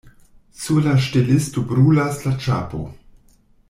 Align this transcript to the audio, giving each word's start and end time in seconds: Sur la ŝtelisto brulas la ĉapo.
Sur 0.61 0.79
la 0.85 0.95
ŝtelisto 1.07 1.65
brulas 1.73 2.21
la 2.27 2.37
ĉapo. 2.47 2.85